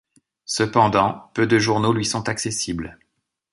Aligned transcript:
Cependant, 0.47 1.29
peu 1.35 1.45
de 1.45 1.59
journaux 1.59 1.93
lui 1.93 2.05
sont 2.05 2.27
accessibles. 2.27 2.97